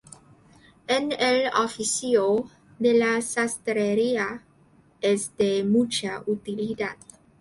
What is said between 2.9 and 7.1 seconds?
la sastrería es de mucha utilidad.